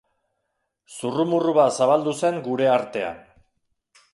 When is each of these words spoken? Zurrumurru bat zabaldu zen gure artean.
Zurrumurru 0.95 1.53
bat 1.57 1.75
zabaldu 1.81 2.15
zen 2.25 2.41
gure 2.49 2.71
artean. 2.79 3.21